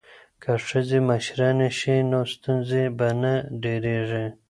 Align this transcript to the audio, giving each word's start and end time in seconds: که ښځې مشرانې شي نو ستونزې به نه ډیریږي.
که 0.41 0.51
ښځې 0.67 0.99
مشرانې 1.09 1.69
شي 1.79 1.95
نو 2.11 2.19
ستونزې 2.33 2.83
به 2.97 3.07
نه 3.21 3.33
ډیریږي. 3.61 4.25